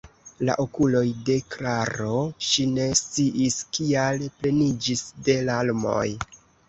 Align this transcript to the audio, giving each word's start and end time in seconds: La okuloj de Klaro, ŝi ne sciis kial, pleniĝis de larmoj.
La 0.47 0.53
okuloj 0.61 1.03
de 1.27 1.33
Klaro, 1.55 2.15
ŝi 2.51 2.65
ne 2.77 2.87
sciis 3.01 3.59
kial, 3.77 4.25
pleniĝis 4.41 5.05
de 5.29 5.37
larmoj. 5.51 6.09